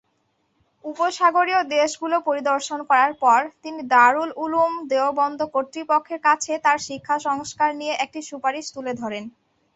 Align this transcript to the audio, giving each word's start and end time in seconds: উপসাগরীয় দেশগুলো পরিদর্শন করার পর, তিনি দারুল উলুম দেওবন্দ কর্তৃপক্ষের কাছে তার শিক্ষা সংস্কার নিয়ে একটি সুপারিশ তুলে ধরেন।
উপসাগরীয় 0.83 1.61
দেশগুলো 1.75 2.17
পরিদর্শন 2.27 2.79
করার 2.89 3.13
পর, 3.23 3.39
তিনি 3.63 3.79
দারুল 3.93 4.29
উলুম 4.43 4.71
দেওবন্দ 4.91 5.39
কর্তৃপক্ষের 5.53 6.19
কাছে 6.27 6.51
তার 6.65 6.77
শিক্ষা 6.87 7.15
সংস্কার 7.27 7.69
নিয়ে 7.79 7.93
একটি 7.95 8.19
সুপারিশ 8.29 8.65
তুলে 8.75 8.93
ধরেন। 9.01 9.23